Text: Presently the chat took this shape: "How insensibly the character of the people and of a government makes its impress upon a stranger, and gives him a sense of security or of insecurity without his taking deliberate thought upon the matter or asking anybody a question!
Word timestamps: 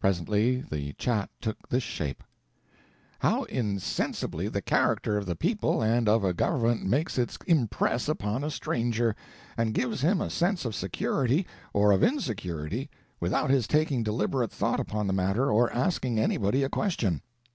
Presently 0.00 0.62
the 0.62 0.94
chat 0.94 1.28
took 1.42 1.68
this 1.68 1.82
shape: 1.82 2.24
"How 3.18 3.42
insensibly 3.44 4.48
the 4.48 4.62
character 4.62 5.18
of 5.18 5.26
the 5.26 5.36
people 5.36 5.82
and 5.82 6.08
of 6.08 6.24
a 6.24 6.32
government 6.32 6.86
makes 6.86 7.18
its 7.18 7.36
impress 7.46 8.08
upon 8.08 8.44
a 8.44 8.50
stranger, 8.50 9.14
and 9.58 9.74
gives 9.74 10.00
him 10.00 10.22
a 10.22 10.30
sense 10.30 10.64
of 10.64 10.74
security 10.74 11.46
or 11.74 11.92
of 11.92 12.02
insecurity 12.02 12.88
without 13.20 13.50
his 13.50 13.66
taking 13.66 14.02
deliberate 14.02 14.50
thought 14.52 14.80
upon 14.80 15.06
the 15.06 15.12
matter 15.12 15.50
or 15.52 15.70
asking 15.70 16.18
anybody 16.18 16.62
a 16.64 16.70
question! 16.70 17.20